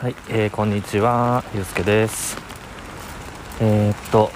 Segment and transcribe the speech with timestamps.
[0.00, 2.36] はい、えー、こんにちは、ゆうすけです。
[3.60, 4.30] えー、っと、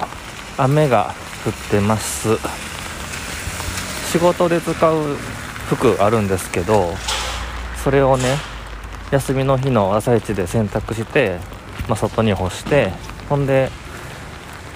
[0.58, 1.14] 雨が
[1.46, 2.36] 降ってます。
[4.10, 5.14] 仕事で使う
[5.68, 6.94] 服あるんですけど、
[7.84, 8.24] それをね、
[9.12, 11.38] 休みの日の朝一で洗濯して、
[11.86, 12.90] まあ、外に干して、
[13.28, 13.70] ほんで、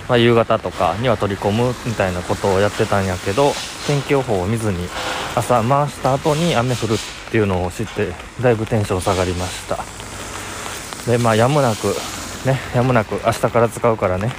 [0.09, 3.51] まあ、夕方とかには取り込むみたいなことをやってたんやけど、
[3.89, 4.89] 天気予報を見ずに
[5.35, 6.99] 朝回した後に雨降るっ
[7.33, 10.06] ていうのを知って、だいぶテンション下がりました。
[11.07, 11.89] でまあやむなく
[12.47, 14.33] ねやむなく明日から使うからね。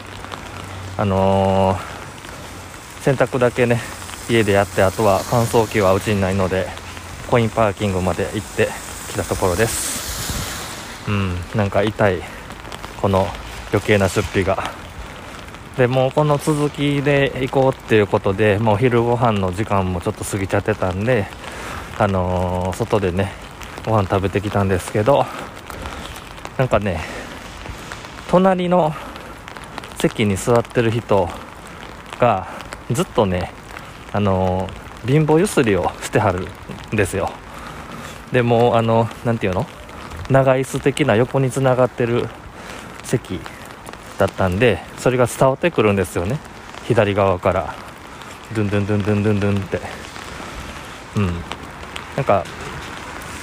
[0.98, 1.98] あのー
[3.02, 3.80] 洗濯だけね
[4.30, 6.68] 家でやってあとは乾燥機はうちにないので
[7.30, 8.68] コインパーキングまで行って
[9.10, 11.08] きたところです。
[11.08, 12.22] うんなんか痛い
[13.02, 13.28] この
[13.72, 14.72] 余計な出費が。
[15.78, 21.28] でもうこの続きで行こうっていうことでもう昼ご飯の時間もちょっと過ぎちゃってたんで
[22.00, 23.32] あのー外でね
[23.86, 25.26] ご飯食べてきたんですけど
[26.58, 27.00] なんかね
[28.30, 28.94] 隣の
[30.00, 31.30] 席に座ってる人
[32.20, 32.48] が
[32.92, 33.52] ずっとね
[34.12, 34.68] あの
[35.06, 36.48] 貧乏ゆすりをしてはる
[36.94, 37.30] んですよ。
[38.32, 39.66] でもあのなんていうの？
[40.30, 42.28] 長椅子的な横につながってる
[43.04, 43.40] 席
[44.18, 46.40] だったんでそれが伝わってくるんですよね。
[46.88, 47.76] 左側から。
[48.56, 49.80] ドゥンドゥンドゥンドゥンドゥンドゥンって。
[51.18, 51.26] うん。
[52.16, 52.44] なんか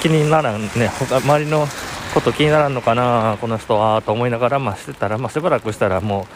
[0.00, 0.88] 気にならんね。
[0.98, 1.66] 他周りの
[2.14, 6.28] こと気にならんのかなこの人はと思いながら、まあ、してたら、まあ、しばらくしたらも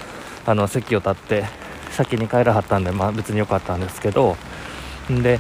[0.47, 1.45] うあの席を立って
[1.93, 4.37] 先に帰らはったんで、まあ、別に良かったんですけど
[5.11, 5.39] んで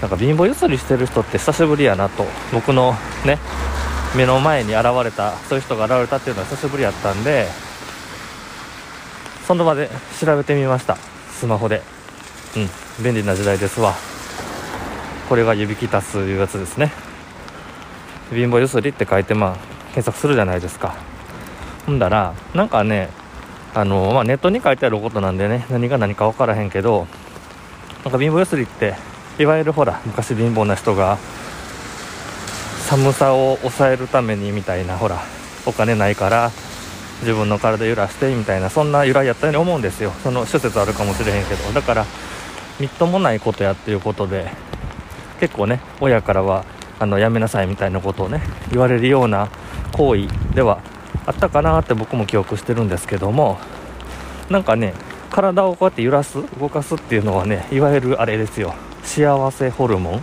[0.00, 3.38] なんか貧乏ゆすりしてる人って久しぶりやなと僕のね
[4.16, 7.46] 目の前に現れたそういう人が現れたっていうのは久しぶりやったんで
[9.46, 10.96] その場で調べてみました。
[11.30, 11.82] スマホで。
[12.56, 13.92] うん便利な時代ですわ。
[15.28, 16.92] これが指き足すいうやつですね。
[18.30, 20.96] 貧乏ゆすりって書いてまあ検索するじゃないですか。
[21.86, 23.10] ほんだらなんかね
[23.74, 27.06] あの、まあ、ネットに書いてあることなんでね何が何か分からへんけど
[28.04, 28.94] なんか貧乏ゆすりって
[29.38, 31.18] いわゆるほら昔貧乏な人が
[32.86, 35.20] 寒さを抑えるためにみたいなほら
[35.66, 36.50] お金ないから
[37.20, 40.10] 自分の体揺らしてみたいなそんな由来やったように思うんですよ。
[40.22, 41.72] その諸説あるかもしれへんけど。
[41.72, 42.04] だから
[42.80, 44.50] みっともないことやっていうことで
[45.40, 46.64] 結構ね親からは
[46.98, 49.48] あのやめなさいみたいなことをね言われるような
[49.94, 50.80] 行為では
[51.26, 53.58] あったかなって僕も記憶してるんですけども
[54.50, 54.92] なんかね
[55.30, 58.74] 体をこうやって揺らす動かすっていうのはねいわゆるあれですよ。
[59.02, 60.22] 幸せホルモン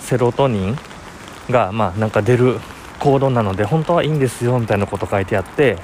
[0.00, 0.78] セロトニン
[1.50, 2.58] がまあなんか出る
[2.98, 5.78] 行動なので本当はいいんですよみたいなこと書いてあって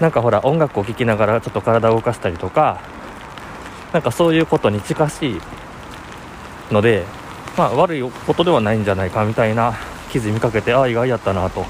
[0.00, 2.80] なんかほら音楽を聴きながらちょっと体を動かしたりとか
[3.92, 5.40] なんかそういうことに近しい
[6.72, 7.04] ので
[7.56, 9.74] まあ悪いことではないんじゃないかみたいな
[10.10, 11.64] 記事見かけてああ意外やったなと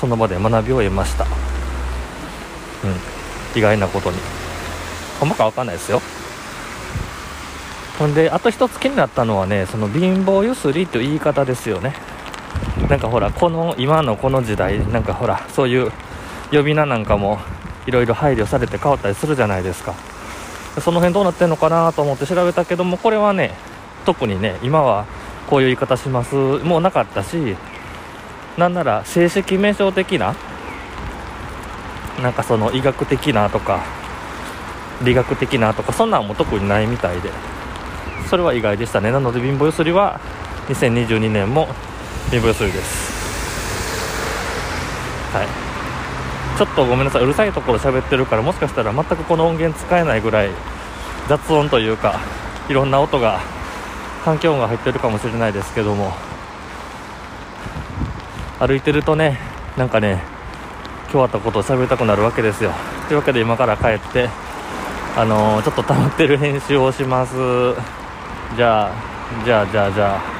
[0.00, 1.28] その場で学びを得ましたうん
[3.58, 4.18] 意外なことに
[5.18, 6.00] ほんまかわかんないですよ
[7.98, 11.94] ほんであと一つ気になったのはねその貧乏ゆすりという言い方ですよね
[12.88, 15.90] なんかほらこの今のこの時代なんかほらそういう
[16.52, 17.38] 呼び名なんかも
[17.86, 19.94] いろいろ配慮されて変わったりするじゃないですか
[20.80, 23.52] その辺どうなってんのかなと思って調べたけどもこれはね
[24.04, 25.06] 特にね今は
[25.48, 27.56] こういう言い方しますもうなかったし
[28.56, 30.34] なんなら正式名称的な
[32.22, 33.84] なんかその医学的なとか
[35.04, 37.30] 理学的なとかそんなんも特にないみたいで
[38.30, 39.12] それは意外でしたね。
[39.12, 40.18] なので貧乏ゆすりは
[40.68, 41.68] 2022年も
[42.30, 43.14] 貧乏ゆすりです。
[45.32, 45.46] はい。
[46.58, 47.22] ちょっとごめんなさい。
[47.22, 50.50] うるさいところ喋ってるからもしかしたら全くこの音源使えないぐらい
[51.28, 52.18] 雑音というか
[52.68, 53.40] いろんな音が
[54.24, 56.35] 環境音が入ってるかもしれないですけども。
[58.58, 59.38] 歩いてるとね
[59.76, 60.22] なんかね
[61.12, 62.72] 今日あったことを喋りたくなるわけですよ。
[63.08, 64.28] というわけで今から帰って
[65.16, 67.34] あのーちょっと溜まってる編集をします。
[68.56, 68.92] じゃあ
[69.44, 70.35] じゃあじゃあじゃあ。